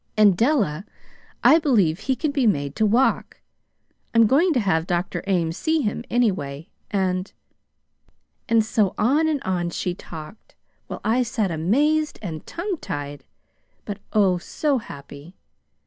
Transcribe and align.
And, 0.17 0.35
Della, 0.35 0.83
I 1.43 1.59
believe 1.59 1.99
he 1.99 2.15
can 2.15 2.31
be 2.31 2.47
made 2.47 2.75
to 2.77 2.87
walk. 2.87 3.39
I'm 4.15 4.25
going 4.25 4.51
to 4.53 4.59
have 4.59 4.87
Dr. 4.87 5.23
Ames 5.27 5.57
see 5.57 5.81
him, 5.81 6.03
anyway, 6.09 6.69
and' 6.89 7.31
"And 8.49 8.65
so 8.65 8.95
on 8.97 9.27
and 9.27 9.43
on 9.43 9.69
she 9.69 9.93
talked, 9.93 10.55
while 10.87 11.01
I 11.05 11.21
sat 11.21 11.51
amazed 11.51 12.17
and 12.19 12.47
tongue 12.47 12.77
tied, 12.81 13.23
but, 13.85 13.99
oh, 14.11 14.39
so 14.39 14.79
happy! 14.79 15.35